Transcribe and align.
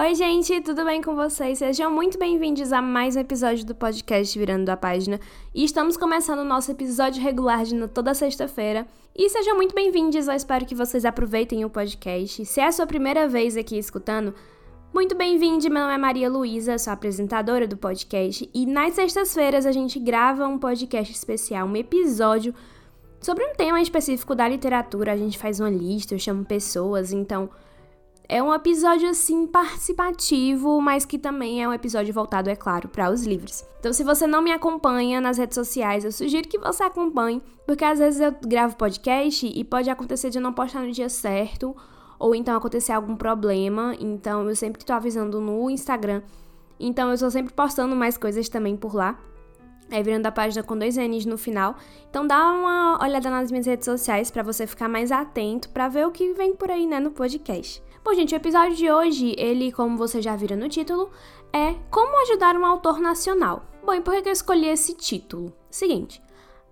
Oi, 0.00 0.14
gente, 0.14 0.60
tudo 0.60 0.84
bem 0.84 1.02
com 1.02 1.16
vocês? 1.16 1.58
Sejam 1.58 1.90
muito 1.90 2.16
bem-vindos 2.16 2.72
a 2.72 2.80
mais 2.80 3.16
um 3.16 3.18
episódio 3.18 3.66
do 3.66 3.74
podcast 3.74 4.38
Virando 4.38 4.68
a 4.68 4.76
Página. 4.76 5.18
E 5.52 5.64
estamos 5.64 5.96
começando 5.96 6.38
o 6.38 6.44
nosso 6.44 6.70
episódio 6.70 7.20
regular 7.20 7.64
de 7.64 7.88
toda 7.88 8.14
sexta-feira. 8.14 8.86
E 9.12 9.28
sejam 9.28 9.56
muito 9.56 9.74
bem-vindos, 9.74 10.28
eu 10.28 10.34
espero 10.34 10.64
que 10.64 10.74
vocês 10.76 11.04
aproveitem 11.04 11.64
o 11.64 11.68
podcast. 11.68 12.46
Se 12.46 12.60
é 12.60 12.66
a 12.68 12.70
sua 12.70 12.86
primeira 12.86 13.26
vez 13.26 13.56
aqui 13.56 13.76
escutando, 13.76 14.32
muito 14.94 15.16
bem-vindo, 15.16 15.68
meu 15.68 15.82
nome 15.82 15.94
é 15.94 15.98
Maria 15.98 16.30
Luísa, 16.30 16.78
sou 16.78 16.92
apresentadora 16.92 17.66
do 17.66 17.76
podcast. 17.76 18.48
E 18.54 18.66
nas 18.66 18.94
sextas-feiras 18.94 19.66
a 19.66 19.72
gente 19.72 19.98
grava 19.98 20.46
um 20.46 20.60
podcast 20.60 21.12
especial, 21.12 21.66
um 21.66 21.74
episódio 21.74 22.54
sobre 23.20 23.44
um 23.44 23.52
tema 23.56 23.82
específico 23.82 24.36
da 24.36 24.46
literatura. 24.46 25.12
A 25.12 25.16
gente 25.16 25.36
faz 25.36 25.58
uma 25.58 25.68
lista, 25.68 26.14
eu 26.14 26.20
chamo 26.20 26.44
pessoas, 26.44 27.12
então 27.12 27.50
é 28.28 28.42
um 28.42 28.52
episódio 28.52 29.08
assim 29.08 29.46
participativo, 29.46 30.78
mas 30.82 31.06
que 31.06 31.18
também 31.18 31.62
é 31.62 31.68
um 31.68 31.72
episódio 31.72 32.12
voltado, 32.12 32.50
é 32.50 32.54
claro, 32.54 32.86
para 32.86 33.10
os 33.10 33.24
livros. 33.24 33.64
Então, 33.80 33.90
se 33.90 34.04
você 34.04 34.26
não 34.26 34.42
me 34.42 34.52
acompanha 34.52 35.18
nas 35.18 35.38
redes 35.38 35.54
sociais, 35.54 36.04
eu 36.04 36.12
sugiro 36.12 36.46
que 36.46 36.58
você 36.58 36.82
acompanhe, 36.82 37.42
porque 37.66 37.82
às 37.82 37.98
vezes 37.98 38.20
eu 38.20 38.34
gravo 38.46 38.76
podcast 38.76 39.46
e 39.46 39.64
pode 39.64 39.88
acontecer 39.88 40.28
de 40.28 40.36
eu 40.36 40.42
não 40.42 40.52
postar 40.52 40.82
no 40.82 40.92
dia 40.92 41.08
certo, 41.08 41.74
ou 42.18 42.34
então 42.34 42.54
acontecer 42.54 42.92
algum 42.92 43.16
problema. 43.16 43.96
Então, 43.98 44.46
eu 44.46 44.54
sempre 44.54 44.82
estou 44.82 44.94
avisando 44.94 45.40
no 45.40 45.70
Instagram. 45.70 46.20
Então, 46.78 47.08
eu 47.08 47.14
estou 47.14 47.30
sempre 47.30 47.54
postando 47.54 47.96
mais 47.96 48.18
coisas 48.18 48.46
também 48.50 48.76
por 48.76 48.94
lá. 48.94 49.18
É 49.90 50.02
virando 50.02 50.26
a 50.26 50.32
página 50.32 50.62
com 50.62 50.76
dois 50.76 50.98
N's 50.98 51.24
no 51.24 51.38
final. 51.38 51.74
Então 52.10 52.26
dá 52.26 52.52
uma 52.52 53.02
olhada 53.02 53.30
nas 53.30 53.50
minhas 53.50 53.64
redes 53.64 53.86
sociais 53.86 54.30
para 54.30 54.42
você 54.42 54.66
ficar 54.66 54.86
mais 54.86 55.10
atento 55.10 55.70
para 55.70 55.88
ver 55.88 56.06
o 56.06 56.10
que 56.10 56.34
vem 56.34 56.54
por 56.54 56.70
aí, 56.70 56.86
né, 56.86 57.00
no 57.00 57.10
podcast. 57.10 57.82
Bom, 58.08 58.14
gente, 58.14 58.34
o 58.34 58.36
episódio 58.36 58.74
de 58.74 58.90
hoje, 58.90 59.34
ele, 59.36 59.70
como 59.70 59.98
você 59.98 60.22
já 60.22 60.34
viram 60.34 60.56
no 60.56 60.66
título, 60.66 61.10
é 61.52 61.74
Como 61.90 62.22
ajudar 62.22 62.56
um 62.56 62.64
autor 62.64 63.00
nacional. 63.00 63.66
Bom, 63.84 63.92
e 63.92 64.00
por 64.00 64.14
que 64.22 64.30
eu 64.30 64.32
escolhi 64.32 64.66
esse 64.66 64.94
título? 64.94 65.52
Seguinte, 65.70 66.22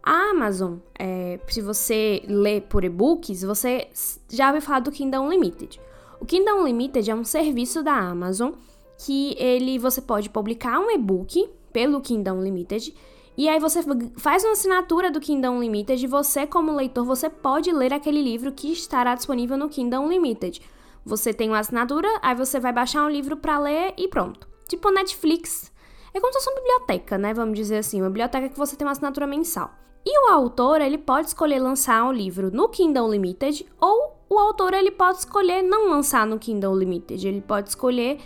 a 0.03 0.31
Amazon, 0.31 0.77
é, 0.98 1.39
se 1.47 1.61
você 1.61 2.23
lê 2.27 2.62
por 2.62 2.84
e-books, 2.84 3.42
você 3.42 3.87
já 4.31 4.47
ouviu 4.47 4.62
falar 4.62 4.81
do 4.81 4.91
Kindle 4.91 5.25
Unlimited. 5.25 5.79
O 6.19 6.25
Kindle 6.25 6.59
Unlimited 6.59 7.11
é 7.11 7.14
um 7.14 7.23
serviço 7.23 7.83
da 7.83 7.92
Amazon 7.92 8.53
que 8.97 9.37
ele 9.39 9.79
você 9.79 10.01
pode 10.01 10.31
publicar 10.31 10.81
um 10.81 10.91
e-book 10.91 11.51
pelo 11.70 12.01
Kindle 12.01 12.37
Unlimited 12.37 12.95
e 13.37 13.47
aí 13.47 13.61
você 13.61 13.81
faz 14.17 14.42
uma 14.42 14.53
assinatura 14.53 15.11
do 15.11 15.20
Kindle 15.20 15.53
Unlimited 15.53 16.03
e 16.03 16.09
você 16.09 16.47
como 16.47 16.73
leitor 16.73 17.05
você 17.05 17.29
pode 17.29 17.70
ler 17.70 17.92
aquele 17.92 18.23
livro 18.23 18.53
que 18.53 18.73
estará 18.73 19.14
disponível 19.14 19.59
no 19.59 19.69
Kindle 19.69 20.01
Unlimited. 20.01 20.62
Você 21.07 21.33
tem 21.33 21.49
uma 21.49 21.61
assinatura, 21.61 22.09
aí 22.21 22.35
você 22.35 22.59
vai 22.59 22.73
baixar 22.73 23.05
um 23.05 23.09
livro 23.09 23.37
para 23.37 23.61
ler 23.61 23.95
e 23.97 24.09
pronto. 24.09 24.49
Tipo 24.69 24.91
Netflix. 24.91 25.73
É 26.13 26.19
como 26.19 26.33
se 26.33 26.41
fosse 26.41 26.51
uma 26.51 26.61
biblioteca, 26.61 27.17
né? 27.17 27.33
Vamos 27.33 27.57
dizer 27.57 27.79
assim, 27.79 28.01
uma 28.01 28.11
biblioteca 28.11 28.48
que 28.48 28.59
você 28.59 28.75
tem 28.75 28.85
uma 28.85 28.91
assinatura 28.91 29.25
mensal. 29.25 29.71
E 30.05 30.19
o 30.19 30.33
autor, 30.33 30.81
ele 30.81 30.98
pode 30.98 31.29
escolher 31.29 31.61
lançar 31.61 32.03
um 32.05 32.11
livro 32.11 32.51
no 32.53 32.69
Kindle 32.69 33.07
Unlimited 33.07 33.65
ou 33.81 34.17
o 34.29 34.37
autor 34.37 34.75
ele 34.75 34.91
pode 34.91 35.19
escolher 35.19 35.63
não 35.63 35.91
lançar 35.91 36.27
no 36.27 36.41
Kindle 36.41 36.73
Unlimited. 36.73 37.25
Ele 37.25 37.41
pode 37.41 37.69
escolher 37.69 38.19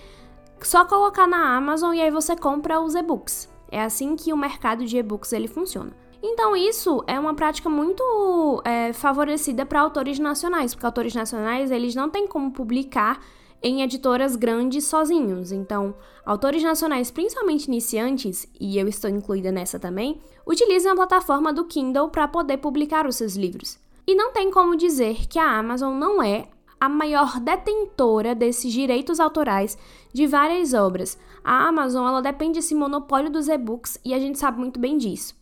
só 0.62 0.86
colocar 0.86 1.26
na 1.26 1.54
Amazon 1.54 1.94
e 1.94 2.00
aí 2.00 2.10
você 2.10 2.34
compra 2.34 2.80
os 2.80 2.94
e-books. 2.94 3.46
É 3.70 3.82
assim 3.82 4.16
que 4.16 4.32
o 4.32 4.38
mercado 4.38 4.86
de 4.86 4.96
e-books 4.96 5.34
ele 5.34 5.48
funciona. 5.48 5.92
Então, 6.22 6.54
isso 6.54 7.02
é 7.06 7.18
uma 7.18 7.34
prática 7.34 7.68
muito 7.68 8.62
é, 8.64 8.92
favorecida 8.92 9.64
para 9.64 9.80
autores 9.80 10.18
nacionais, 10.18 10.74
porque 10.74 10.86
autores 10.86 11.14
nacionais 11.14 11.70
eles 11.70 11.94
não 11.94 12.10
têm 12.10 12.26
como 12.26 12.52
publicar 12.52 13.20
em 13.62 13.82
editoras 13.82 14.36
grandes 14.36 14.84
sozinhos. 14.84 15.52
Então, 15.52 15.94
autores 16.24 16.62
nacionais, 16.62 17.10
principalmente 17.10 17.66
iniciantes, 17.66 18.46
e 18.58 18.78
eu 18.78 18.88
estou 18.88 19.10
incluída 19.10 19.50
nessa 19.50 19.78
também, 19.78 20.20
utilizam 20.46 20.92
a 20.92 20.96
plataforma 20.96 21.52
do 21.52 21.64
Kindle 21.64 22.08
para 22.08 22.28
poder 22.28 22.58
publicar 22.58 23.06
os 23.06 23.16
seus 23.16 23.36
livros. 23.36 23.78
E 24.06 24.14
não 24.14 24.32
tem 24.32 24.50
como 24.50 24.76
dizer 24.76 25.26
que 25.28 25.38
a 25.38 25.58
Amazon 25.58 25.96
não 25.96 26.22
é 26.22 26.48
a 26.80 26.88
maior 26.88 27.38
detentora 27.38 28.34
desses 28.34 28.72
direitos 28.72 29.20
autorais 29.20 29.76
de 30.12 30.26
várias 30.26 30.72
obras. 30.72 31.18
A 31.44 31.68
Amazon 31.68 32.08
ela 32.08 32.22
depende 32.22 32.58
desse 32.58 32.74
monopólio 32.74 33.30
dos 33.30 33.48
e-books 33.48 34.00
e 34.04 34.14
a 34.14 34.18
gente 34.18 34.38
sabe 34.38 34.58
muito 34.58 34.80
bem 34.80 34.96
disso. 34.96 35.39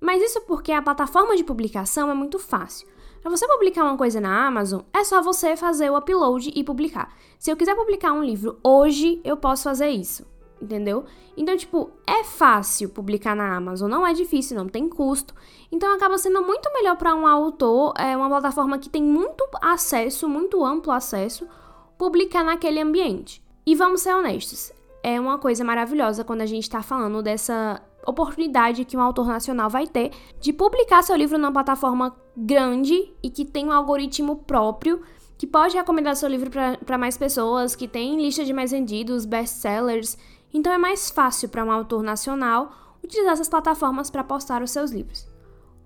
Mas 0.00 0.22
isso 0.22 0.40
porque 0.42 0.72
a 0.72 0.82
plataforma 0.82 1.36
de 1.36 1.44
publicação 1.44 2.10
é 2.10 2.14
muito 2.14 2.38
fácil. 2.38 2.86
Para 3.20 3.30
você 3.30 3.46
publicar 3.48 3.82
uma 3.82 3.96
coisa 3.96 4.20
na 4.20 4.46
Amazon, 4.46 4.82
é 4.92 5.02
só 5.02 5.20
você 5.20 5.56
fazer 5.56 5.90
o 5.90 5.96
upload 5.96 6.52
e 6.54 6.62
publicar. 6.62 7.12
Se 7.38 7.50
eu 7.50 7.56
quiser 7.56 7.74
publicar 7.74 8.12
um 8.12 8.22
livro 8.22 8.58
hoje, 8.62 9.20
eu 9.24 9.36
posso 9.36 9.64
fazer 9.64 9.88
isso, 9.88 10.24
entendeu? 10.62 11.04
Então, 11.36 11.56
tipo, 11.56 11.90
é 12.06 12.22
fácil 12.22 12.88
publicar 12.88 13.34
na 13.34 13.56
Amazon, 13.56 13.90
não 13.90 14.06
é 14.06 14.12
difícil, 14.12 14.56
não 14.56 14.68
tem 14.68 14.88
custo. 14.88 15.34
Então, 15.70 15.92
acaba 15.94 16.16
sendo 16.16 16.42
muito 16.42 16.72
melhor 16.72 16.96
para 16.96 17.14
um 17.14 17.26
autor, 17.26 17.92
é 17.98 18.16
uma 18.16 18.28
plataforma 18.28 18.78
que 18.78 18.88
tem 18.88 19.02
muito 19.02 19.44
acesso, 19.60 20.28
muito 20.28 20.64
amplo 20.64 20.92
acesso, 20.92 21.46
publicar 21.96 22.44
naquele 22.44 22.80
ambiente. 22.80 23.42
E 23.66 23.74
vamos 23.74 24.00
ser 24.00 24.14
honestos, 24.14 24.72
é 25.02 25.20
uma 25.20 25.38
coisa 25.38 25.64
maravilhosa 25.64 26.24
quando 26.24 26.40
a 26.40 26.46
gente 26.46 26.64
está 26.64 26.82
falando 26.82 27.22
dessa 27.22 27.82
oportunidade 28.08 28.84
que 28.84 28.96
um 28.96 29.00
autor 29.00 29.26
nacional 29.26 29.68
vai 29.68 29.86
ter 29.86 30.12
de 30.40 30.52
publicar 30.52 31.02
seu 31.02 31.16
livro 31.16 31.38
numa 31.38 31.52
plataforma 31.52 32.16
grande 32.36 33.12
e 33.22 33.30
que 33.30 33.44
tem 33.44 33.66
um 33.66 33.72
algoritmo 33.72 34.36
próprio 34.36 35.02
que 35.36 35.46
pode 35.46 35.76
recomendar 35.76 36.16
seu 36.16 36.28
livro 36.28 36.50
para 36.84 36.98
mais 36.98 37.16
pessoas, 37.16 37.76
que 37.76 37.86
tem 37.86 38.16
lista 38.16 38.44
de 38.44 38.52
mais 38.52 38.72
vendidos, 38.72 39.24
best-sellers. 39.24 40.18
Então 40.52 40.72
é 40.72 40.78
mais 40.78 41.10
fácil 41.10 41.48
para 41.48 41.64
um 41.64 41.70
autor 41.70 42.02
nacional 42.02 42.72
utilizar 43.02 43.34
essas 43.34 43.48
plataformas 43.48 44.10
para 44.10 44.24
postar 44.24 44.62
os 44.62 44.70
seus 44.72 44.90
livros. 44.90 45.28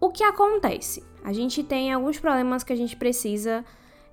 O 0.01 0.09
que 0.11 0.25
acontece? 0.25 1.05
A 1.23 1.33
gente 1.33 1.63
tem 1.63 1.93
alguns 1.93 2.19
problemas 2.19 2.65
que 2.65 2.73
a 2.73 2.77
gente 2.77 2.97
precisa 2.97 3.65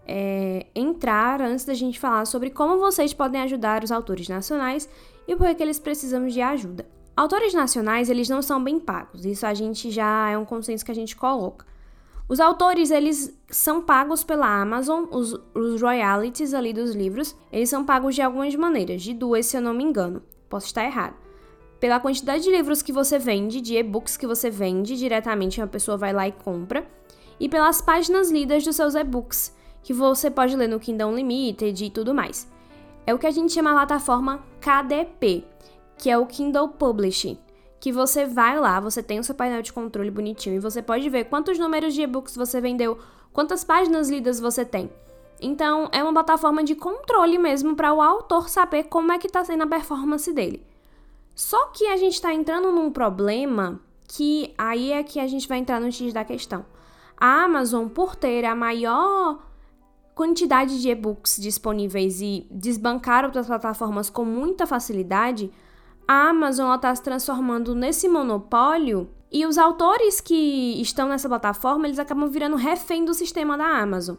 é, 0.06 0.68
entrar 0.76 1.42
antes 1.42 1.66
da 1.66 1.74
gente 1.74 2.00
falar 2.00 2.26
sobre 2.26 2.50
como 2.50 2.78
vocês 2.78 3.14
podem 3.14 3.42
ajudar 3.42 3.84
os 3.84 3.92
autores 3.92 4.28
nacionais 4.28 4.90
e 5.28 5.36
por 5.36 5.54
que 5.56 5.64
eles 5.64 5.80
precisam 5.80 6.28
de 6.28 6.42
ajuda. 6.42 6.99
Autores 7.20 7.54
nacionais, 7.54 8.10
eles 8.10 8.30
não 8.30 8.42
são 8.42 8.64
bem 8.64 8.80
pagos. 8.80 9.26
Isso 9.26 9.46
a 9.46 9.54
gente 9.54 9.92
já 9.92 10.30
é 10.30 10.38
um 10.38 10.46
consenso 10.46 10.86
que 10.86 10.92
a 10.92 10.96
gente 10.96 11.18
coloca. 11.18 11.66
Os 12.30 12.40
autores, 12.40 12.92
eles 12.92 13.38
são 13.50 13.82
pagos 13.82 14.24
pela 14.24 14.48
Amazon, 14.48 15.04
os, 15.12 15.38
os 15.54 15.82
royalties 15.82 16.54
ali 16.54 16.72
dos 16.72 16.96
livros, 16.96 17.36
eles 17.52 17.70
são 17.70 17.84
pagos 17.84 18.16
de 18.16 18.22
algumas 18.22 18.56
maneiras, 18.56 19.02
de 19.02 19.14
duas 19.14 19.46
se 19.48 19.58
eu 19.58 19.62
não 19.62 19.74
me 19.74 19.84
engano. 19.84 20.24
Posso 20.48 20.68
estar 20.68 20.86
errado. 20.86 21.14
Pela 21.78 22.00
quantidade 22.00 22.42
de 22.42 22.52
livros 22.52 22.82
que 22.82 22.94
você 22.94 23.20
vende, 23.20 23.60
de 23.60 23.76
e-books 23.76 24.16
que 24.16 24.26
você 24.26 24.50
vende, 24.50 24.96
diretamente 24.96 25.60
uma 25.60 25.68
pessoa 25.68 25.98
vai 25.98 26.14
lá 26.14 26.26
e 26.26 26.32
compra, 26.32 26.88
e 27.38 27.50
pelas 27.50 27.82
páginas 27.82 28.32
lidas 28.32 28.64
dos 28.64 28.78
seus 28.78 28.96
e-books, 28.96 29.54
que 29.84 29.94
você 29.94 30.32
pode 30.32 30.56
ler 30.56 30.70
no 30.70 30.80
Kindle 30.80 31.10
Unlimited 31.10 31.84
e 31.84 31.90
tudo 31.90 32.14
mais. 32.14 32.50
É 33.06 33.14
o 33.14 33.20
que 33.20 33.28
a 33.28 33.32
gente 33.32 33.52
chama 33.52 33.72
a 33.72 33.76
plataforma 33.76 34.42
KDP, 34.62 35.44
que 36.00 36.10
é 36.10 36.18
o 36.18 36.26
Kindle 36.26 36.70
Publishing, 36.70 37.38
que 37.80 37.92
você 37.92 38.26
vai 38.26 38.58
lá, 38.58 38.80
você 38.80 39.04
tem 39.04 39.20
o 39.20 39.24
seu 39.24 39.36
painel 39.36 39.62
de 39.62 39.74
controle 39.74 40.10
bonitinho 40.10 40.56
e 40.56 40.60
você 40.60 40.82
pode 40.82 41.08
ver 41.10 41.26
quantos 41.26 41.60
números 41.60 41.94
de 41.94 42.02
e-books 42.02 42.36
você 42.36 42.62
vendeu, 42.62 42.98
quantas 43.34 43.66
páginas 43.66 44.10
lidas 44.10 44.40
você 44.40 44.64
tem. 44.64 44.90
Então, 45.42 45.90
é 45.92 46.02
uma 46.02 46.14
plataforma 46.14 46.64
de 46.64 46.74
controle 46.74 47.38
mesmo 47.38 47.76
para 47.76 47.94
o 47.94 48.02
autor 48.02 48.50
saber 48.50 48.86
como 48.86 49.12
é 49.12 49.20
que 49.20 49.28
está 49.28 49.44
sendo 49.44 49.64
a 49.64 49.68
performance 49.68 50.32
dele. 50.32 50.66
Só 51.36 51.68
que 51.68 51.88
a 51.88 51.98
gente 51.98 52.14
está 52.14 52.34
entrando 52.34 52.72
num 52.72 52.92
problema 52.92 53.80
que 54.08 54.54
aí 54.58 54.92
é 54.92 55.04
que 55.04 55.20
a 55.20 55.28
gente 55.28 55.48
vai 55.48 55.60
entrar 55.60 55.80
no 55.80 55.92
X 55.92 56.14
da 56.14 56.26
questão. 56.26 56.66
A 57.18 57.44
Amazon, 57.44 57.88
por 57.88 58.16
ter 58.16 58.46
a 58.46 58.56
maior 58.56 59.40
quantidade 60.16 60.82
de 60.82 60.90
e-books 60.90 61.38
disponíveis 61.40 62.20
e 62.22 62.46
desbancar 62.52 63.24
outras 63.24 63.48
plataformas 63.48 64.10
com 64.10 64.26
muita 64.26 64.68
facilidade, 64.68 65.50
a 66.10 66.30
Amazon 66.30 66.74
está 66.74 66.96
se 66.96 67.04
transformando 67.04 67.76
nesse 67.76 68.10
monopólio 68.10 69.08
e 69.32 69.46
os 69.46 69.60
autores 69.60 70.20
que 70.20 70.82
estão 70.82 71.08
nessa 71.08 71.30
plataforma, 71.30 71.86
eles 71.86 72.00
acabam 72.00 72.28
virando 72.28 72.56
refém 72.56 73.06
do 73.06 73.14
sistema 73.14 73.56
da 73.56 73.80
Amazon. 73.80 74.16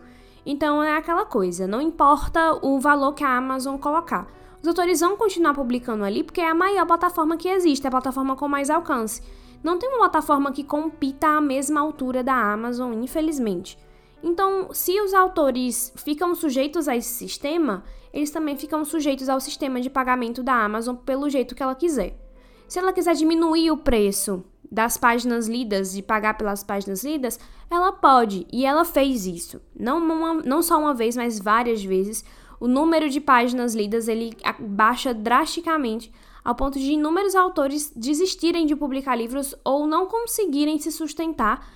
Então 0.47 0.81
é 0.81 0.97
aquela 0.97 1.25
coisa, 1.25 1.67
não 1.67 1.81
importa 1.81 2.65
o 2.65 2.79
valor 2.79 3.13
que 3.13 3.25
a 3.25 3.37
Amazon 3.37 3.77
colocar. 3.77 4.29
Os 4.63 4.69
autores 4.69 5.01
vão 5.01 5.17
continuar 5.17 5.53
publicando 5.53 6.05
ali 6.05 6.23
porque 6.23 6.41
é 6.41 6.49
a 6.49 6.55
maior 6.55 6.87
plataforma 6.87 7.37
que 7.37 7.49
existe, 7.49 7.85
é 7.85 7.89
a 7.89 7.91
plataforma 7.91 8.37
com 8.37 8.47
mais 8.47 8.71
alcance. 8.71 9.21
Não 9.61 9.77
tem 9.77 9.89
uma 9.89 9.99
plataforma 9.99 10.53
que 10.53 10.63
compita 10.63 11.27
à 11.27 11.41
mesma 11.41 11.81
altura 11.81 12.23
da 12.23 12.53
Amazon, 12.53 13.03
infelizmente. 13.03 13.77
Então, 14.23 14.69
se 14.73 15.01
os 15.01 15.15
autores 15.15 15.93
ficam 15.97 16.35
sujeitos 16.35 16.89
a 16.89 16.97
esse 16.97 17.09
sistema, 17.09 17.85
eles 18.13 18.31
também 18.31 18.57
ficam 18.57 18.85
sujeitos 18.85 19.29
ao 19.29 19.41
sistema 19.41 19.81
de 19.81 19.89
pagamento 19.89 20.43
da 20.43 20.55
Amazon 20.55 20.97
pelo 20.97 21.29
jeito 21.29 21.55
que 21.55 21.63
ela 21.63 21.75
quiser. 21.75 22.19
Se 22.69 22.79
ela 22.79 22.93
quiser 22.93 23.15
diminuir 23.15 23.71
o 23.71 23.77
preço 23.77 24.45
das 24.71 24.97
páginas 24.97 25.49
lidas, 25.49 25.93
de 25.93 26.03
pagar 26.03 26.37
pelas 26.39 26.63
páginas 26.63 27.03
lidas, 27.03 27.41
ela 27.69 27.93
pode, 27.93 28.47
e 28.53 28.65
ela 28.65 28.85
fez 28.85 29.27
isso. 29.27 29.61
Não, 29.75 29.99
uma, 29.99 30.35
não 30.35 30.63
só 30.63 30.79
uma 30.79 30.95
vez, 30.95 31.17
mas 31.17 31.41
várias 31.41 31.83
vezes. 31.83 32.25
o 32.61 32.69
número 32.69 33.09
de 33.09 33.21
páginas 33.21 33.75
lidas 33.75 34.07
ele 34.07 34.37
baixa 34.61 35.15
drasticamente 35.15 36.13
ao 36.45 36.55
ponto 36.55 36.79
de 36.79 36.93
inúmeros 36.93 37.35
autores 37.35 37.93
desistirem 37.97 38.67
de 38.67 38.77
publicar 38.77 39.17
livros 39.17 39.55
ou 39.65 39.87
não 39.87 40.07
conseguirem 40.07 40.79
se 40.79 40.93
sustentar 40.93 41.67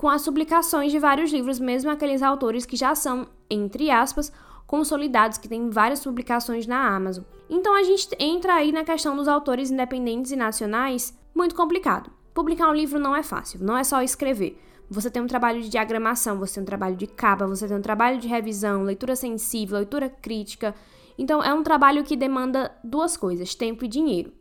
com 0.00 0.08
as 0.08 0.24
publicações 0.24 0.90
de 0.90 0.98
vários 0.98 1.30
livros, 1.30 1.60
mesmo 1.60 1.90
aqueles 1.90 2.22
autores 2.22 2.64
que 2.64 2.74
já 2.74 2.94
são, 2.94 3.28
entre 3.50 3.90
aspas, 3.90 4.32
consolidados, 4.66 5.36
que 5.36 5.46
têm 5.46 5.68
várias 5.68 6.02
publicações 6.02 6.66
na 6.66 6.96
Amazon. 6.96 7.22
Então 7.50 7.76
a 7.76 7.82
gente 7.82 8.08
entra 8.18 8.54
aí 8.54 8.72
na 8.72 8.82
questão 8.82 9.14
dos 9.14 9.28
autores 9.28 9.70
independentes 9.70 10.32
e 10.32 10.36
nacionais, 10.36 11.14
muito 11.34 11.54
complicado. 11.54 12.10
Publicar 12.32 12.70
um 12.70 12.74
livro 12.74 12.98
não 12.98 13.14
é 13.14 13.22
fácil, 13.22 13.62
não 13.62 13.76
é 13.76 13.84
só 13.84 14.00
escrever. 14.00 14.58
Você 14.88 15.10
tem 15.10 15.20
um 15.20 15.26
trabalho 15.26 15.60
de 15.60 15.68
diagramação, 15.68 16.38
você 16.38 16.54
tem 16.54 16.62
um 16.62 16.66
trabalho 16.66 16.96
de 16.96 17.06
capa, 17.06 17.46
você 17.46 17.68
tem 17.68 17.76
um 17.76 17.82
trabalho 17.82 18.18
de 18.18 18.26
revisão, 18.26 18.84
leitura 18.84 19.14
sensível, 19.14 19.76
leitura 19.76 20.08
crítica. 20.08 20.74
Então 21.18 21.42
é 21.42 21.52
um 21.52 21.62
trabalho 21.62 22.04
que 22.04 22.16
demanda 22.16 22.74
duas 22.82 23.18
coisas, 23.18 23.54
tempo 23.54 23.84
e 23.84 23.88
dinheiro, 23.88 24.32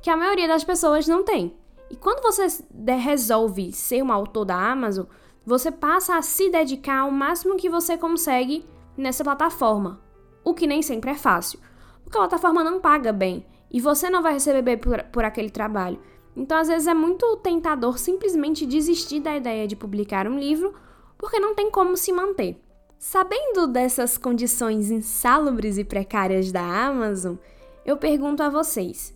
que 0.00 0.08
a 0.08 0.16
maioria 0.16 0.48
das 0.48 0.64
pessoas 0.64 1.06
não 1.06 1.22
tem. 1.22 1.54
E 1.90 1.96
quando 1.96 2.22
você 2.22 2.64
resolve 2.86 3.72
ser 3.72 4.02
um 4.02 4.12
autor 4.12 4.44
da 4.44 4.56
Amazon, 4.56 5.06
você 5.44 5.70
passa 5.70 6.16
a 6.16 6.22
se 6.22 6.50
dedicar 6.50 7.00
ao 7.00 7.10
máximo 7.10 7.56
que 7.56 7.68
você 7.68 7.98
consegue 7.98 8.64
nessa 8.96 9.22
plataforma, 9.22 10.00
o 10.42 10.54
que 10.54 10.66
nem 10.66 10.82
sempre 10.82 11.10
é 11.10 11.14
fácil, 11.14 11.58
porque 12.02 12.16
a 12.16 12.22
plataforma 12.22 12.64
não 12.64 12.80
paga 12.80 13.12
bem 13.12 13.44
e 13.70 13.80
você 13.80 14.08
não 14.08 14.22
vai 14.22 14.34
receber 14.34 14.62
bem 14.62 14.78
por, 14.78 15.02
por 15.04 15.24
aquele 15.24 15.50
trabalho. 15.50 15.98
Então, 16.36 16.58
às 16.58 16.68
vezes, 16.68 16.88
é 16.88 16.94
muito 16.94 17.36
tentador 17.36 17.98
simplesmente 17.98 18.66
desistir 18.66 19.20
da 19.20 19.36
ideia 19.36 19.68
de 19.68 19.76
publicar 19.76 20.26
um 20.26 20.38
livro 20.38 20.74
porque 21.16 21.38
não 21.38 21.54
tem 21.54 21.70
como 21.70 21.96
se 21.96 22.12
manter. 22.12 22.60
Sabendo 22.98 23.66
dessas 23.66 24.16
condições 24.16 24.90
insalubres 24.90 25.78
e 25.78 25.84
precárias 25.84 26.50
da 26.50 26.62
Amazon, 26.62 27.36
eu 27.84 27.96
pergunto 27.96 28.42
a 28.42 28.48
vocês: 28.48 29.13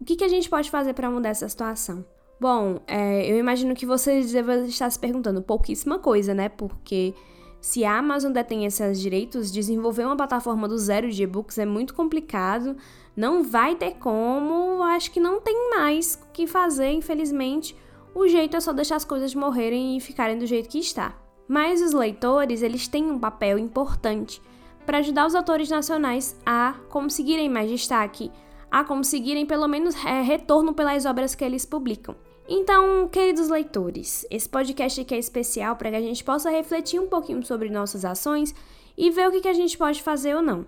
o 0.00 0.04
que, 0.04 0.16
que 0.16 0.24
a 0.24 0.28
gente 0.28 0.48
pode 0.48 0.70
fazer 0.70 0.92
para 0.92 1.10
mudar 1.10 1.30
essa 1.30 1.48
situação? 1.48 2.04
Bom, 2.38 2.80
é, 2.86 3.30
eu 3.30 3.38
imagino 3.38 3.74
que 3.74 3.86
vocês 3.86 4.30
devem 4.30 4.66
estar 4.66 4.90
se 4.90 4.98
perguntando 4.98 5.40
pouquíssima 5.40 5.98
coisa, 5.98 6.34
né? 6.34 6.50
Porque 6.50 7.14
se 7.60 7.84
a 7.84 7.98
Amazon 7.98 8.30
detém 8.30 8.66
esses 8.66 9.00
direitos, 9.00 9.50
desenvolver 9.50 10.04
uma 10.04 10.16
plataforma 10.16 10.68
do 10.68 10.76
zero 10.76 11.10
de 11.10 11.22
e-books 11.22 11.58
é 11.58 11.64
muito 11.64 11.94
complicado, 11.94 12.76
não 13.16 13.42
vai 13.42 13.74
ter 13.74 13.92
como, 13.92 14.82
acho 14.82 15.10
que 15.10 15.18
não 15.18 15.40
tem 15.40 15.70
mais 15.70 16.20
o 16.22 16.32
que 16.32 16.46
fazer, 16.46 16.90
infelizmente. 16.92 17.74
O 18.14 18.28
jeito 18.28 18.56
é 18.56 18.60
só 18.60 18.72
deixar 18.72 18.96
as 18.96 19.04
coisas 19.04 19.34
morrerem 19.34 19.96
e 19.96 20.00
ficarem 20.00 20.38
do 20.38 20.46
jeito 20.46 20.68
que 20.68 20.78
está. 20.78 21.16
Mas 21.48 21.80
os 21.80 21.92
leitores, 21.92 22.60
eles 22.60 22.86
têm 22.86 23.10
um 23.10 23.18
papel 23.18 23.58
importante 23.58 24.42
para 24.84 24.98
ajudar 24.98 25.26
os 25.26 25.34
autores 25.34 25.68
nacionais 25.68 26.36
a 26.44 26.74
conseguirem 26.88 27.48
mais 27.48 27.70
destaque, 27.70 28.30
a 28.76 28.84
conseguirem 28.84 29.46
pelo 29.46 29.66
menos 29.66 29.94
é, 30.04 30.20
retorno 30.20 30.74
pelas 30.74 31.06
obras 31.06 31.34
que 31.34 31.42
eles 31.42 31.64
publicam. 31.64 32.14
Então, 32.46 33.08
queridos 33.08 33.48
leitores, 33.48 34.26
esse 34.30 34.46
podcast 34.46 35.00
aqui 35.00 35.14
é 35.14 35.18
especial 35.18 35.76
para 35.76 35.88
que 35.88 35.96
a 35.96 36.00
gente 36.02 36.22
possa 36.22 36.50
refletir 36.50 37.00
um 37.00 37.06
pouquinho 37.06 37.42
sobre 37.42 37.70
nossas 37.70 38.04
ações 38.04 38.54
e 38.94 39.10
ver 39.10 39.28
o 39.28 39.32
que, 39.32 39.40
que 39.40 39.48
a 39.48 39.54
gente 39.54 39.78
pode 39.78 40.02
fazer 40.02 40.36
ou 40.36 40.42
não. 40.42 40.66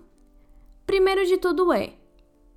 Primeiro 0.87 1.27
de 1.27 1.37
tudo 1.37 1.71
é, 1.71 1.93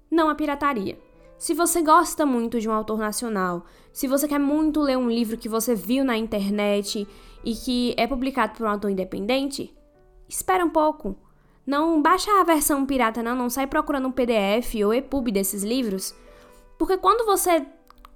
não 0.09 0.29
a 0.29 0.35
pirataria. 0.35 0.97
Se 1.37 1.53
você 1.53 1.81
gosta 1.81 2.25
muito 2.25 2.57
de 2.57 2.69
um 2.69 2.73
autor 2.73 2.97
nacional, 2.97 3.65
se 3.91 4.07
você 4.07 4.29
quer 4.29 4.39
muito 4.39 4.79
ler 4.79 4.97
um 4.97 5.09
livro 5.09 5.37
que 5.37 5.49
você 5.49 5.75
viu 5.75 6.05
na 6.05 6.17
internet 6.17 7.05
e 7.43 7.55
que 7.55 7.93
é 7.97 8.07
publicado 8.07 8.53
por 8.53 8.65
um 8.65 8.69
autor 8.69 8.89
independente, 8.89 9.75
espera 10.29 10.63
um 10.63 10.69
pouco. 10.69 11.17
Não 11.65 12.01
baixa 12.01 12.31
a 12.39 12.43
versão 12.43 12.85
pirata, 12.85 13.21
não, 13.21 13.35
não 13.35 13.49
sai 13.49 13.67
procurando 13.67 14.07
um 14.07 14.11
PDF 14.11 14.75
ou 14.83 14.93
EPUB 14.93 15.31
desses 15.31 15.63
livros, 15.63 16.15
porque 16.77 16.97
quando 16.97 17.25
você 17.25 17.65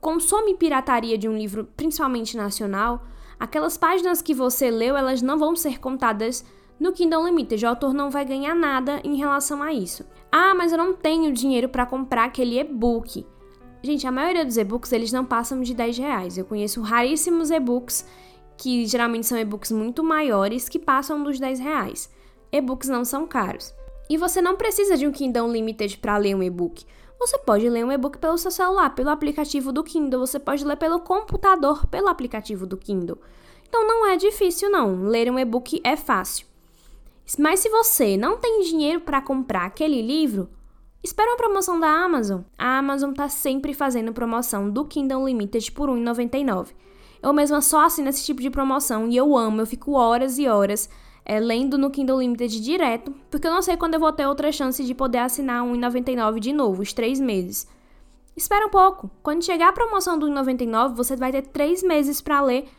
consome 0.01 0.55
pirataria 0.55 1.17
de 1.17 1.27
um 1.27 1.37
livro, 1.37 1.67
principalmente 1.77 2.35
nacional, 2.37 3.03
aquelas 3.39 3.77
páginas 3.77 4.21
que 4.21 4.33
você 4.33 4.69
leu, 4.69 4.95
elas 4.97 5.21
não 5.21 5.37
vão 5.37 5.55
ser 5.55 5.79
contadas 5.79 6.45
no 6.79 6.91
Kindle 6.91 7.25
Limited. 7.25 7.63
O 7.65 7.69
autor 7.69 7.93
não 7.93 8.09
vai 8.09 8.25
ganhar 8.25 8.55
nada 8.55 8.99
em 9.03 9.15
relação 9.15 9.61
a 9.63 9.73
isso. 9.73 10.05
Ah, 10.31 10.53
mas 10.53 10.71
eu 10.71 10.77
não 10.77 10.93
tenho 10.93 11.31
dinheiro 11.31 11.69
para 11.69 11.85
comprar 11.85 12.25
aquele 12.25 12.59
e-book. 12.59 13.25
Gente, 13.81 14.07
a 14.07 14.11
maioria 14.11 14.45
dos 14.45 14.57
e-books 14.57 14.91
eles 14.91 15.11
não 15.11 15.23
passam 15.23 15.61
de 15.61 15.73
10 15.73 15.97
reais. 15.97 16.37
Eu 16.37 16.45
conheço 16.45 16.81
raríssimos 16.81 17.51
e-books 17.51 18.07
que 18.57 18.85
geralmente 18.85 19.27
são 19.27 19.37
e-books 19.37 19.71
muito 19.71 20.03
maiores 20.03 20.67
que 20.67 20.79
passam 20.79 21.23
dos 21.23 21.39
10 21.39 21.59
reais. 21.59 22.09
E-books 22.55 22.89
não 22.89 23.03
são 23.03 23.27
caros. 23.27 23.73
E 24.09 24.17
você 24.17 24.41
não 24.41 24.55
precisa 24.55 24.95
de 24.95 25.07
um 25.07 25.11
Kindle 25.11 25.51
Limited 25.51 25.97
para 25.97 26.17
ler 26.17 26.35
um 26.35 26.43
e-book. 26.43 26.85
Você 27.19 27.37
pode 27.39 27.67
ler 27.67 27.83
um 27.83 27.91
e-book 27.91 28.17
pelo 28.17 28.37
seu 28.37 28.51
celular, 28.51 28.93
pelo 28.93 29.09
aplicativo 29.09 29.71
do 29.71 29.83
Kindle. 29.83 30.25
Você 30.25 30.39
pode 30.39 30.63
ler 30.63 30.77
pelo 30.77 30.99
computador, 30.99 31.87
pelo 31.87 32.07
aplicativo 32.07 32.65
do 32.65 32.77
Kindle. 32.77 33.17
Então 33.67 33.85
não 33.87 34.05
é 34.05 34.15
difícil, 34.15 34.69
não. 34.69 35.03
Ler 35.07 35.31
um 35.31 35.39
e-book 35.39 35.81
é 35.83 35.95
fácil. 35.95 36.45
Mas 37.39 37.61
se 37.61 37.69
você 37.69 38.15
não 38.15 38.37
tem 38.37 38.61
dinheiro 38.61 39.01
para 39.01 39.21
comprar 39.21 39.65
aquele 39.65 40.01
livro, 40.01 40.49
espera 41.03 41.31
uma 41.31 41.37
promoção 41.37 41.79
da 41.79 41.89
Amazon. 41.89 42.41
A 42.57 42.77
Amazon 42.77 43.11
está 43.11 43.27
sempre 43.27 43.73
fazendo 43.73 44.13
promoção 44.13 44.69
do 44.69 44.85
Kindle 44.85 45.25
Limited 45.25 45.71
por 45.71 45.89
R$ 45.89 45.95
1,99. 45.95 46.67
Eu 47.23 47.33
mesma 47.33 47.59
só 47.59 47.85
assino 47.85 48.09
esse 48.09 48.23
tipo 48.23 48.41
de 48.41 48.51
promoção 48.51 49.07
e 49.09 49.17
eu 49.17 49.35
amo, 49.35 49.61
eu 49.61 49.65
fico 49.65 49.93
horas 49.93 50.37
e 50.37 50.47
horas 50.47 50.87
é, 51.25 51.39
lendo 51.39 51.77
no 51.77 51.89
Kindle 51.89 52.19
Limited 52.19 52.61
direto, 52.61 53.13
porque 53.31 53.47
eu 53.47 53.51
não 53.51 53.61
sei 53.63 53.75
quando 53.75 53.95
eu 53.95 53.99
vou 53.99 54.13
ter 54.13 54.27
outra 54.27 54.51
chance 54.51 54.83
de 54.83 54.93
poder 54.93 55.17
assinar 55.17 55.63
um 55.63 55.73
1,99 55.73 56.39
de 56.39 56.53
novo, 56.53 56.83
os 56.83 56.93
três 56.93 57.19
meses. 57.19 57.67
Espera 58.37 58.67
um 58.67 58.69
pouco. 58.69 59.09
Quando 59.23 59.43
chegar 59.43 59.69
a 59.69 59.73
promoção 59.73 60.19
do 60.19 60.27
1,99, 60.27 60.95
você 60.95 61.15
vai 61.15 61.31
ter 61.31 61.41
três 61.41 61.81
meses 61.81 62.21
para 62.21 62.41
ler 62.41 62.69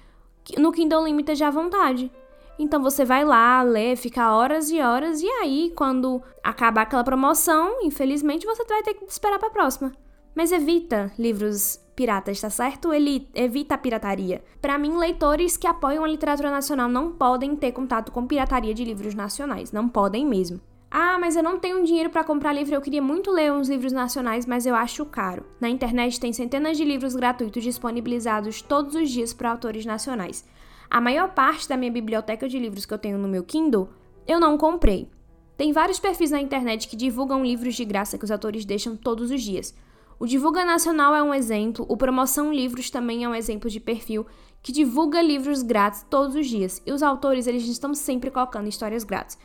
no 0.56 0.70
Kindle 0.70 1.04
Limited 1.04 1.43
à 1.43 1.50
vontade. 1.50 2.10
Então 2.58 2.82
você 2.82 3.04
vai 3.04 3.25
lá, 3.25 3.62
lê, 3.62 3.96
fica 3.96 4.32
horas 4.32 4.70
e 4.70 4.81
horas, 4.81 5.20
e 5.20 5.29
aí, 5.29 5.72
quando 5.76 6.22
acabar 6.43 6.82
aquela 6.82 7.05
promoção, 7.05 7.82
infelizmente, 7.82 8.46
você 8.46 8.65
vai 8.65 8.82
ter 8.82 8.94
que 8.94 9.05
esperar 9.05 9.38
para 9.38 9.48
a 9.48 9.53
próxima. 9.53 9.93
Mas 10.34 10.53
evita 10.53 11.12
livros 11.19 11.81
piratas, 11.96 12.41
tá 12.41 12.50
certo? 12.50 12.93
Ele 12.93 13.26
evita 13.34 13.74
a 13.74 13.79
pirataria. 13.79 14.44
Para 14.60 14.79
mim, 14.79 14.96
leitores 14.96 15.56
que 15.56 15.67
apoiam 15.67 16.05
a 16.05 16.08
literatura 16.08 16.50
nacional 16.50 16.88
não 16.88 17.10
podem 17.10 17.56
ter 17.56 17.72
contato 17.72 18.12
com 18.12 18.26
pirataria 18.26 18.74
de 18.74 18.84
livros 18.84 19.15
nacionais, 19.15 19.72
não 19.72 19.88
podem 19.88 20.26
mesmo. 20.26 20.60
Ah, 20.88 21.19
mas 21.19 21.34
eu 21.34 21.43
não 21.43 21.58
tenho 21.58 21.84
dinheiro 21.84 22.10
para 22.10 22.22
comprar 22.22 22.53
livro, 22.53 22.74
eu 22.74 22.81
queria 22.81 23.03
muito 23.03 23.32
ler 23.32 23.53
uns 23.53 23.69
livros 23.69 23.93
nacionais, 23.93 24.46
mas 24.46 24.67
eu 24.67 24.74
acho 24.74 25.05
caro. 25.06 25.44
Na 25.60 25.69
internet 25.69 26.20
tem 26.20 26.32
centenas 26.32 26.76
de 26.76 26.84
livros 26.84 27.17
gratuitos 27.17 27.62
disponibilizados 27.62 28.62
todos 28.62 28.94
os 28.94 29.10
dias 29.10 29.32
para 29.32 29.50
autores 29.50 29.84
nacionais. 29.84 30.44
A 30.88 31.00
maior 31.00 31.31
parte 31.31 31.69
da 31.69 31.76
minha 31.76 31.91
biblioteca 31.91 32.48
de 32.48 32.58
livros 32.58 32.86
que 32.86 32.94
eu 32.94 32.98
tenho 32.98 33.19
no 33.19 33.26
meu 33.26 33.43
Kindle, 33.43 33.88
eu 34.26 34.38
não 34.38 34.56
comprei. 34.56 35.10
Tem 35.56 35.72
vários 35.72 35.98
perfis 35.98 36.31
na 36.31 36.41
internet 36.41 36.86
que 36.86 36.96
divulgam 36.96 37.44
livros 37.44 37.74
de 37.74 37.84
graça 37.84 38.19
que 38.19 38.24
os 38.24 38.31
autores 38.31 38.65
deixam 38.65 38.94
todos 38.96 39.31
os 39.31 39.43
dias. 39.43 39.74
O 40.19 40.27
Divulga 40.27 40.65
Nacional 40.65 41.15
é 41.15 41.23
um 41.23 41.35
exemplo, 41.35 41.85
o 41.91 41.96
Promoção 41.96 42.51
Livros 42.51 42.89
também 42.89 43.25
é 43.25 43.29
um 43.29 43.35
exemplo 43.35 43.69
de 43.69 43.79
perfil 43.79 44.27
que 44.63 44.73
divulga 44.73 45.20
livros 45.20 45.63
grátis 45.63 46.06
todos 46.08 46.35
os 46.35 46.46
dias. 46.46 46.82
E 46.87 46.91
os 46.91 47.03
autores, 47.03 47.46
eles 47.46 47.69
estão 47.69 47.93
sempre 47.93 48.31
colocando 48.31 48.67
histórias 48.67 49.05
grátis. 49.05 49.39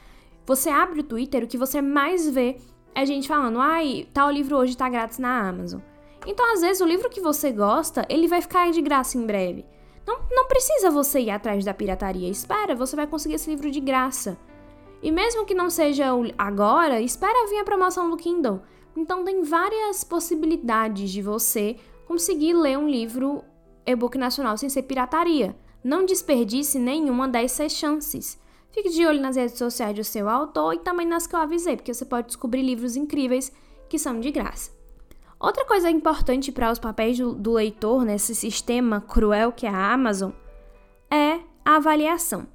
Você 0.45 0.69
abre 0.69 1.01
o 1.01 1.03
Twitter, 1.03 1.43
o 1.43 1.47
que 1.47 1.57
você 1.57 1.81
mais 1.81 2.29
vê 2.29 2.57
é 2.95 3.05
gente 3.05 3.27
falando: 3.27 3.59
"Ai, 3.59 4.07
tal 4.13 4.31
livro 4.31 4.55
hoje 4.55 4.77
tá 4.77 4.87
grátis 4.87 5.19
na 5.19 5.47
Amazon". 5.47 5.81
Então, 6.25 6.53
às 6.53 6.61
vezes, 6.61 6.81
o 6.81 6.85
livro 6.85 7.09
que 7.09 7.19
você 7.19 7.51
gosta, 7.51 8.05
ele 8.09 8.27
vai 8.27 8.41
ficar 8.41 8.71
de 8.71 8.81
graça 8.81 9.17
em 9.17 9.25
breve. 9.25 9.65
Não, 10.07 10.19
não 10.31 10.47
precisa 10.47 10.89
você 10.89 11.19
ir 11.19 11.31
atrás 11.31 11.65
da 11.65 11.73
pirataria. 11.73 12.29
Espera, 12.29 12.75
você 12.75 12.95
vai 12.95 13.07
conseguir 13.07 13.35
esse 13.35 13.49
livro 13.49 13.69
de 13.69 13.79
graça. 13.79 14.37
E 15.03 15.11
mesmo 15.11 15.45
que 15.45 15.53
não 15.53 15.69
seja 15.69 16.07
agora, 16.37 17.01
espera 17.01 17.49
vir 17.49 17.59
a 17.59 17.63
promoção 17.65 18.09
do 18.09 18.17
Kindle. 18.17 18.61
Então 18.95 19.23
tem 19.23 19.43
várias 19.43 20.03
possibilidades 20.03 21.09
de 21.11 21.21
você 21.21 21.77
conseguir 22.07 22.53
ler 22.53 22.77
um 22.77 22.89
livro 22.89 23.43
e-book 23.85 24.17
nacional 24.17 24.57
sem 24.57 24.69
ser 24.69 24.83
pirataria. 24.83 25.55
Não 25.83 26.05
desperdice 26.05 26.77
nenhuma 26.77 27.27
dessas 27.27 27.71
chances. 27.71 28.39
Fique 28.71 28.89
de 28.89 29.05
olho 29.05 29.21
nas 29.21 29.35
redes 29.35 29.57
sociais 29.57 29.95
do 29.95 30.03
seu 30.03 30.29
autor 30.29 30.73
e 30.73 30.79
também 30.79 31.05
nas 31.05 31.27
que 31.27 31.35
eu 31.35 31.39
avisei, 31.39 31.75
porque 31.75 31.93
você 31.93 32.05
pode 32.05 32.27
descobrir 32.27 32.61
livros 32.61 32.95
incríveis 32.95 33.51
que 33.89 33.99
são 33.99 34.19
de 34.19 34.31
graça. 34.31 34.71
Outra 35.39 35.65
coisa 35.65 35.89
importante 35.89 36.51
para 36.51 36.71
os 36.71 36.79
papéis 36.79 37.17
do, 37.17 37.33
do 37.33 37.53
leitor 37.53 38.05
nesse 38.05 38.35
sistema 38.35 39.01
cruel 39.01 39.51
que 39.51 39.65
é 39.65 39.69
a 39.69 39.91
Amazon 39.91 40.31
é 41.09 41.39
a 41.65 41.77
avaliação. 41.77 42.47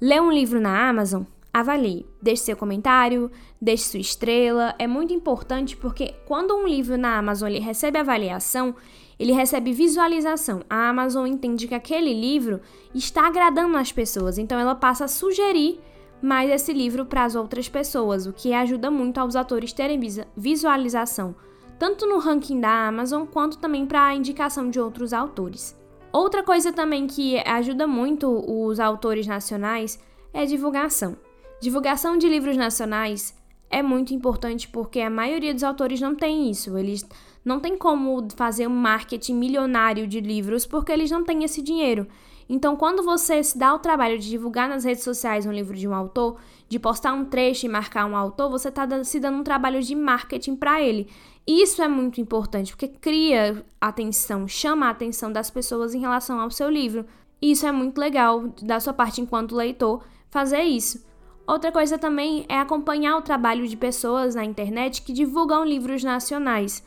Ler 0.00 0.20
um 0.20 0.32
livro 0.32 0.60
na 0.60 0.88
Amazon 0.88 1.22
avalie. 1.54 2.04
Deixe 2.20 2.42
seu 2.42 2.56
comentário, 2.56 3.30
deixe 3.62 3.84
sua 3.84 4.00
estrela. 4.00 4.74
É 4.76 4.88
muito 4.88 5.14
importante 5.14 5.76
porque 5.76 6.16
quando 6.26 6.56
um 6.56 6.66
livro 6.66 6.98
na 6.98 7.16
Amazon 7.16 7.48
ele 7.48 7.60
recebe 7.60 7.96
avaliação, 7.96 8.74
ele 9.16 9.32
recebe 9.32 9.72
visualização. 9.72 10.62
A 10.68 10.88
Amazon 10.88 11.28
entende 11.28 11.68
que 11.68 11.74
aquele 11.74 12.12
livro 12.12 12.60
está 12.92 13.28
agradando 13.28 13.76
as 13.76 13.92
pessoas, 13.92 14.36
então 14.36 14.58
ela 14.58 14.74
passa 14.74 15.04
a 15.04 15.08
sugerir 15.08 15.80
mais 16.20 16.50
esse 16.50 16.72
livro 16.72 17.06
para 17.06 17.24
as 17.24 17.36
outras 17.36 17.68
pessoas, 17.68 18.26
o 18.26 18.32
que 18.32 18.52
ajuda 18.52 18.90
muito 18.90 19.18
aos 19.18 19.36
autores 19.36 19.72
terem 19.72 20.00
visualização, 20.36 21.36
tanto 21.78 22.06
no 22.06 22.18
ranking 22.18 22.60
da 22.60 22.88
Amazon 22.88 23.26
quanto 23.26 23.58
também 23.58 23.86
para 23.86 24.06
a 24.06 24.14
indicação 24.14 24.70
de 24.70 24.80
outros 24.80 25.12
autores. 25.12 25.78
Outra 26.12 26.42
coisa 26.42 26.72
também 26.72 27.06
que 27.06 27.38
ajuda 27.40 27.86
muito 27.86 28.28
os 28.48 28.80
autores 28.80 29.26
nacionais 29.26 30.00
é 30.32 30.44
divulgação. 30.46 31.16
Divulgação 31.60 32.18
de 32.18 32.28
livros 32.28 32.56
nacionais 32.56 33.34
é 33.70 33.82
muito 33.82 34.14
importante 34.14 34.68
porque 34.68 35.00
a 35.00 35.10
maioria 35.10 35.54
dos 35.54 35.64
autores 35.64 36.00
não 36.00 36.14
tem 36.14 36.50
isso. 36.50 36.76
Eles 36.76 37.04
não 37.44 37.58
tem 37.58 37.76
como 37.76 38.26
fazer 38.36 38.66
um 38.66 38.74
marketing 38.74 39.34
milionário 39.34 40.06
de 40.06 40.20
livros 40.20 40.66
porque 40.66 40.92
eles 40.92 41.10
não 41.10 41.24
têm 41.24 41.44
esse 41.44 41.62
dinheiro. 41.62 42.06
Então, 42.48 42.76
quando 42.76 43.02
você 43.02 43.42
se 43.42 43.56
dá 43.56 43.74
o 43.74 43.78
trabalho 43.78 44.18
de 44.18 44.28
divulgar 44.28 44.68
nas 44.68 44.84
redes 44.84 45.02
sociais 45.02 45.46
um 45.46 45.52
livro 45.52 45.76
de 45.76 45.88
um 45.88 45.94
autor, 45.94 46.36
de 46.68 46.78
postar 46.78 47.14
um 47.14 47.24
trecho 47.24 47.64
e 47.64 47.68
marcar 47.68 48.04
um 48.04 48.16
autor, 48.16 48.50
você 48.50 48.68
está 48.68 49.02
se 49.02 49.18
dando 49.18 49.38
um 49.38 49.44
trabalho 49.44 49.82
de 49.82 49.94
marketing 49.94 50.54
para 50.54 50.82
ele. 50.82 51.08
Isso 51.46 51.82
é 51.82 51.88
muito 51.88 52.20
importante, 52.20 52.72
porque 52.72 52.88
cria 52.88 53.64
atenção, 53.80 54.46
chama 54.46 54.86
a 54.86 54.90
atenção 54.90 55.32
das 55.32 55.50
pessoas 55.50 55.94
em 55.94 56.00
relação 56.00 56.38
ao 56.38 56.50
seu 56.50 56.70
livro. 56.70 57.06
Isso 57.40 57.66
é 57.66 57.72
muito 57.72 57.98
legal 57.98 58.48
da 58.62 58.78
sua 58.78 58.92
parte 58.92 59.20
enquanto 59.20 59.56
leitor 59.56 60.02
fazer 60.30 60.62
isso. 60.62 61.04
Outra 61.46 61.70
coisa 61.70 61.98
também 61.98 62.46
é 62.48 62.58
acompanhar 62.58 63.16
o 63.16 63.22
trabalho 63.22 63.68
de 63.68 63.76
pessoas 63.76 64.34
na 64.34 64.44
internet 64.44 65.02
que 65.02 65.12
divulgam 65.12 65.64
livros 65.64 66.02
nacionais. 66.02 66.82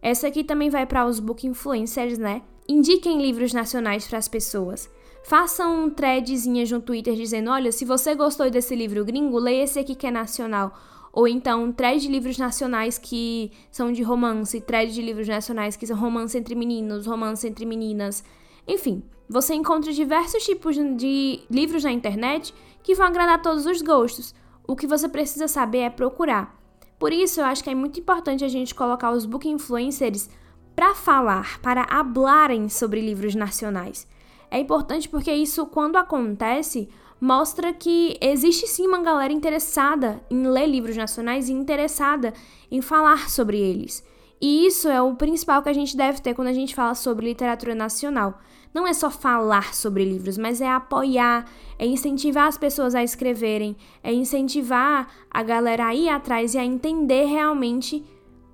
Essa 0.00 0.28
aqui 0.28 0.42
também 0.42 0.70
vai 0.70 0.86
para 0.86 1.04
os 1.04 1.20
book 1.20 1.46
influencers, 1.46 2.16
né? 2.18 2.42
Indiquem 2.66 3.20
livros 3.20 3.52
nacionais 3.52 4.06
para 4.06 4.18
as 4.18 4.28
pessoas. 4.28 4.88
Façam 5.22 5.84
um 5.84 5.90
threadzinhas 5.90 6.70
no 6.70 6.80
Twitter 6.80 7.14
dizendo: 7.14 7.50
olha, 7.50 7.70
se 7.70 7.84
você 7.84 8.14
gostou 8.14 8.50
desse 8.50 8.74
livro 8.74 9.04
gringo, 9.04 9.38
leia 9.38 9.64
esse 9.64 9.78
aqui 9.78 9.94
que 9.94 10.06
é 10.06 10.10
nacional. 10.10 10.72
Ou 11.12 11.26
então, 11.26 11.70
thread 11.72 12.00
de 12.00 12.08
livros 12.08 12.38
nacionais 12.38 12.96
que 12.96 13.50
são 13.70 13.92
de 13.92 14.02
romance, 14.02 14.60
thread 14.60 14.94
de 14.94 15.02
livros 15.02 15.28
nacionais 15.28 15.76
que 15.76 15.86
são 15.86 15.96
romance 15.96 16.38
entre 16.38 16.54
meninos, 16.54 17.06
romance 17.06 17.46
entre 17.46 17.66
meninas. 17.66 18.24
Enfim, 18.66 19.02
você 19.30 19.54
encontra 19.54 19.92
diversos 19.92 20.42
tipos 20.42 20.74
de 20.74 21.38
livros 21.48 21.84
na 21.84 21.92
internet 21.92 22.52
que 22.82 22.96
vão 22.96 23.06
agradar 23.06 23.40
todos 23.40 23.64
os 23.64 23.80
gostos. 23.80 24.34
O 24.66 24.74
que 24.74 24.88
você 24.88 25.08
precisa 25.08 25.46
saber 25.46 25.78
é 25.78 25.88
procurar. 25.88 26.58
Por 26.98 27.12
isso, 27.12 27.40
eu 27.40 27.44
acho 27.44 27.62
que 27.62 27.70
é 27.70 27.74
muito 27.74 28.00
importante 28.00 28.44
a 28.44 28.48
gente 28.48 28.74
colocar 28.74 29.12
os 29.12 29.26
book 29.26 29.48
influencers 29.48 30.28
para 30.74 30.96
falar, 30.96 31.60
para 31.60 31.86
hablarem 31.88 32.68
sobre 32.68 33.00
livros 33.00 33.36
nacionais. 33.36 34.04
É 34.50 34.58
importante 34.58 35.08
porque 35.08 35.32
isso, 35.32 35.64
quando 35.66 35.94
acontece, 35.94 36.88
mostra 37.20 37.72
que 37.72 38.18
existe 38.20 38.66
sim 38.66 38.84
uma 38.84 39.00
galera 39.00 39.32
interessada 39.32 40.20
em 40.28 40.44
ler 40.48 40.66
livros 40.66 40.96
nacionais 40.96 41.48
e 41.48 41.52
interessada 41.52 42.34
em 42.68 42.82
falar 42.82 43.30
sobre 43.30 43.60
eles. 43.60 44.02
E 44.40 44.66
isso 44.66 44.88
é 44.88 45.02
o 45.02 45.14
principal 45.14 45.62
que 45.62 45.68
a 45.68 45.72
gente 45.72 45.96
deve 45.96 46.20
ter 46.20 46.34
quando 46.34 46.48
a 46.48 46.52
gente 46.52 46.74
fala 46.74 46.94
sobre 46.94 47.26
literatura 47.26 47.74
nacional. 47.74 48.40
Não 48.72 48.86
é 48.86 48.92
só 48.94 49.10
falar 49.10 49.74
sobre 49.74 50.04
livros, 50.04 50.38
mas 50.38 50.60
é 50.60 50.68
apoiar, 50.68 51.44
é 51.78 51.84
incentivar 51.84 52.46
as 52.46 52.56
pessoas 52.56 52.94
a 52.94 53.02
escreverem, 53.02 53.76
é 54.02 54.12
incentivar 54.12 55.08
a 55.30 55.42
galera 55.42 55.86
a 55.86 55.94
ir 55.94 56.08
atrás 56.08 56.54
e 56.54 56.58
a 56.58 56.64
entender 56.64 57.24
realmente 57.24 58.04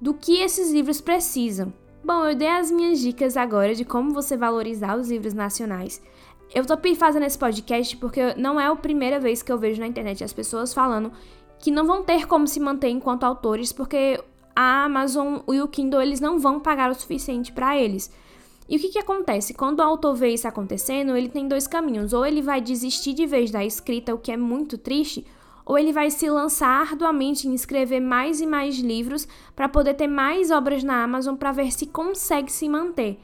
do 0.01 0.13
que 0.13 0.41
esses 0.41 0.73
livros 0.73 1.01
precisam. 1.01 1.73
Bom, 2.03 2.25
eu 2.25 2.35
dei 2.35 2.49
as 2.49 2.71
minhas 2.71 3.01
dicas 3.01 3.37
agora 3.37 3.75
de 3.75 3.85
como 3.85 4.13
você 4.13 4.37
valorizar 4.37 4.97
os 4.97 5.11
livros 5.11 5.35
nacionais. 5.35 6.03
Eu 6.55 6.65
tô 6.65 6.77
fazendo 6.97 7.25
esse 7.27 7.39
podcast 7.39 7.97
porque 7.97 8.35
não 8.35 8.59
é 8.59 8.67
a 8.67 8.77
primeira 8.77 9.21
vez 9.21 9.43
que 9.43 9.53
eu 9.53 9.59
vejo 9.59 9.81
na 9.81 9.87
internet 9.87 10.23
as 10.25 10.33
pessoas 10.33 10.73
falando 10.73 11.13
que 11.59 11.71
não 11.71 11.87
vão 11.87 12.03
ter 12.03 12.27
como 12.27 12.47
se 12.47 12.61
manter 12.61 12.89
enquanto 12.89 13.25
autores 13.25 13.73
porque 13.73 14.21
a 14.57 14.85
Amazon 14.85 15.41
e 15.49 15.61
o 15.61 15.69
Kindle 15.69 16.01
eles 16.01 16.19
não 16.19 16.39
vão 16.39 16.59
pagar 16.59 16.91
o 16.91 16.95
suficiente 16.95 17.53
para 17.53 17.77
eles. 17.77 18.11
E 18.69 18.77
o 18.77 18.81
que, 18.81 18.89
que 18.89 18.99
acontece? 18.99 19.55
Quando 19.55 19.79
o 19.79 19.83
autor 19.83 20.15
vê 20.15 20.31
isso 20.31 20.49
acontecendo, 20.49 21.15
ele 21.15 21.29
tem 21.29 21.47
dois 21.47 21.67
caminhos. 21.67 22.13
Ou 22.13 22.25
ele 22.25 22.41
vai 22.41 22.61
desistir 22.61 23.13
de 23.13 23.27
vez 23.27 23.51
da 23.51 23.65
escrita, 23.65 24.15
o 24.15 24.19
que 24.19 24.33
é 24.33 24.37
muito 24.37 24.77
triste, 24.77 25.25
ou 25.65 25.79
ele 25.79 25.93
vai 25.93 26.11
se 26.11 26.29
lançar 26.31 26.81
arduamente 26.81 27.47
em 27.47 27.55
escrever 27.55 28.01
mais 28.01 28.41
e 28.41 28.47
mais 28.47 28.79
livros 28.79 29.29
para 29.55 29.69
poder 29.69 29.95
ter 29.95 30.09
mais 30.09 30.51
obras 30.51 30.83
na 30.83 31.05
Amazon 31.05 31.37
para 31.37 31.53
ver 31.53 31.73
se 31.73 31.87
consegue 31.87 32.51
se 32.51 32.69
manter. 32.69 33.21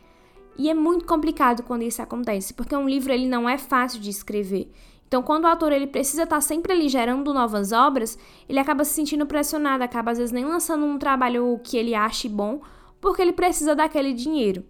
E 0.59 0.69
é 0.69 0.75
muito 0.75 1.07
complicado 1.07 1.63
quando 1.63 1.83
isso 1.83 2.03
acontece, 2.03 2.53
porque 2.53 2.77
um 2.77 2.89
livro 2.89 3.13
ele 3.13 3.27
não 3.27 3.49
é 3.49 3.57
fácil 3.57 4.01
de 4.01 4.11
escrever. 4.11 4.71
Então, 5.13 5.23
quando 5.23 5.45
o 5.45 5.47
autor 5.47 5.73
ele 5.73 5.87
precisa 5.87 6.23
estar 6.23 6.37
tá 6.37 6.41
sempre 6.41 6.73
ali 6.73 6.89
gerando 6.89 7.35
novas 7.35 7.71
obras, 7.71 8.19
ele 8.49 8.59
acaba 8.59 8.83
se 8.83 8.95
sentindo 8.95 9.27
pressionado, 9.27 9.85
acaba 9.85 10.11
às 10.11 10.17
vezes 10.17 10.33
nem 10.33 10.43
lançando 10.43 10.87
um 10.87 10.97
trabalho 10.97 11.61
que 11.63 11.77
ele 11.77 11.95
ache 11.95 12.31
bom, 12.31 12.63
porque 12.99 13.21
ele 13.21 13.35
precisa 13.35 13.75
daquele 13.75 14.15
dinheiro. 14.15 14.65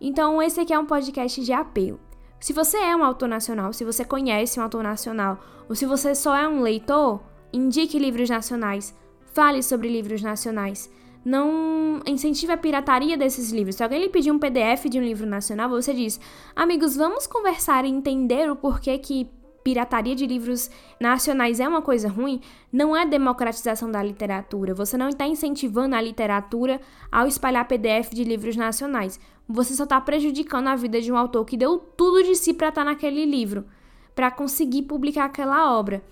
Então, 0.00 0.40
esse 0.40 0.58
aqui 0.58 0.72
é 0.72 0.78
um 0.78 0.86
podcast 0.86 1.44
de 1.44 1.52
apelo. 1.52 2.00
Se 2.40 2.54
você 2.54 2.78
é 2.78 2.96
um 2.96 3.04
autor 3.04 3.28
nacional, 3.28 3.74
se 3.74 3.84
você 3.84 4.06
conhece 4.06 4.58
um 4.58 4.62
autor 4.62 4.82
nacional, 4.82 5.38
ou 5.68 5.74
se 5.74 5.84
você 5.84 6.14
só 6.14 6.34
é 6.34 6.48
um 6.48 6.62
leitor, 6.62 7.20
indique 7.52 7.98
livros 7.98 8.30
nacionais, 8.30 8.96
fale 9.34 9.62
sobre 9.62 9.90
livros 9.90 10.22
nacionais. 10.22 10.90
Não 11.22 12.00
incentive 12.06 12.52
a 12.52 12.56
pirataria 12.56 13.18
desses 13.18 13.52
livros. 13.52 13.76
Se 13.76 13.82
alguém 13.82 14.00
lhe 14.00 14.08
pedir 14.08 14.30
um 14.30 14.38
PDF 14.38 14.86
de 14.88 14.98
um 14.98 15.02
livro 15.02 15.26
nacional, 15.26 15.68
você 15.68 15.92
diz: 15.92 16.18
Amigos, 16.56 16.96
vamos 16.96 17.26
conversar 17.26 17.84
e 17.84 17.90
entender 17.90 18.50
o 18.50 18.56
porquê 18.56 18.96
que 18.96 19.28
pirataria 19.68 20.14
de 20.14 20.26
livros 20.26 20.70
nacionais 20.98 21.60
é 21.60 21.68
uma 21.68 21.82
coisa 21.82 22.08
ruim, 22.08 22.40
não 22.72 22.96
é 22.96 23.04
democratização 23.04 23.90
da 23.90 24.02
literatura. 24.02 24.72
Você 24.72 24.96
não 24.96 25.10
está 25.10 25.26
incentivando 25.26 25.94
a 25.94 26.00
literatura 26.00 26.80
ao 27.12 27.26
espalhar 27.26 27.68
PDF 27.68 28.08
de 28.14 28.24
livros 28.24 28.56
nacionais. 28.56 29.20
Você 29.46 29.74
só 29.74 29.84
está 29.84 30.00
prejudicando 30.00 30.68
a 30.68 30.74
vida 30.74 31.02
de 31.02 31.12
um 31.12 31.18
autor 31.18 31.44
que 31.44 31.54
deu 31.54 31.78
tudo 31.78 32.22
de 32.22 32.34
si 32.34 32.54
para 32.54 32.70
estar 32.70 32.80
tá 32.80 32.84
naquele 32.86 33.26
livro, 33.26 33.66
para 34.14 34.30
conseguir 34.30 34.84
publicar 34.84 35.26
aquela 35.26 35.78
obra. 35.78 36.02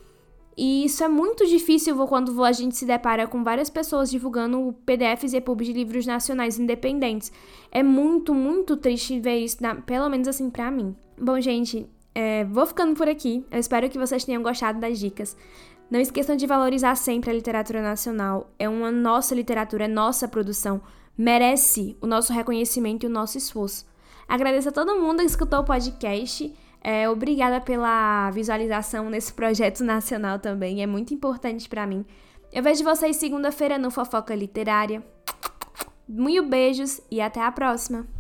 E 0.54 0.84
isso 0.84 1.02
é 1.02 1.08
muito 1.08 1.46
difícil 1.46 1.96
quando 2.06 2.44
a 2.44 2.52
gente 2.52 2.76
se 2.76 2.84
depara 2.84 3.26
com 3.26 3.42
várias 3.42 3.70
pessoas 3.70 4.10
divulgando 4.10 4.74
PDFs 4.84 5.32
e 5.32 5.38
EPUBs 5.38 5.66
de 5.66 5.72
livros 5.72 6.04
nacionais 6.04 6.58
independentes. 6.58 7.32
É 7.72 7.82
muito, 7.82 8.34
muito 8.34 8.76
triste 8.76 9.18
ver 9.18 9.38
isso, 9.38 9.56
pelo 9.86 10.10
menos 10.10 10.28
assim 10.28 10.50
para 10.50 10.70
mim. 10.70 10.94
Bom, 11.18 11.40
gente, 11.40 11.86
é, 12.18 12.44
vou 12.44 12.64
ficando 12.64 12.96
por 12.96 13.06
aqui. 13.06 13.44
Eu 13.50 13.60
espero 13.60 13.90
que 13.90 13.98
vocês 13.98 14.24
tenham 14.24 14.42
gostado 14.42 14.80
das 14.80 14.98
dicas. 14.98 15.36
Não 15.90 16.00
esqueçam 16.00 16.34
de 16.34 16.46
valorizar 16.46 16.94
sempre 16.94 17.28
a 17.28 17.32
literatura 17.34 17.82
nacional. 17.82 18.50
É 18.58 18.66
uma 18.66 18.90
nossa 18.90 19.34
literatura, 19.34 19.84
é 19.84 19.88
nossa 19.88 20.26
produção. 20.26 20.80
Merece 21.16 21.94
o 22.00 22.06
nosso 22.06 22.32
reconhecimento 22.32 23.04
e 23.04 23.06
o 23.06 23.12
nosso 23.12 23.36
esforço. 23.36 23.84
Agradeço 24.26 24.70
a 24.70 24.72
todo 24.72 24.98
mundo 24.98 25.18
que 25.18 25.26
escutou 25.26 25.60
o 25.60 25.64
podcast. 25.64 26.54
É, 26.80 27.06
obrigada 27.06 27.60
pela 27.60 28.30
visualização 28.30 29.10
nesse 29.10 29.34
projeto 29.34 29.84
nacional 29.84 30.38
também. 30.38 30.82
É 30.82 30.86
muito 30.86 31.12
importante 31.12 31.68
para 31.68 31.86
mim. 31.86 32.02
Eu 32.50 32.62
vejo 32.62 32.82
vocês 32.82 33.16
segunda-feira 33.16 33.76
no 33.76 33.90
Fofoca 33.90 34.34
Literária. 34.34 35.04
Muito 36.08 36.48
beijos 36.48 36.98
e 37.10 37.20
até 37.20 37.42
a 37.42 37.52
próxima! 37.52 38.15